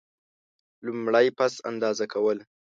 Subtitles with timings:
[0.85, 2.37] لومړی: پس انداز کول.